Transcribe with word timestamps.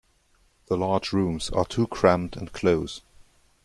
The 0.65 0.77
large 0.77 1.13
rooms 1.13 1.51
are 1.51 1.63
too 1.63 1.85
cramped 1.85 2.35
and 2.35 2.51
close. 2.51 3.03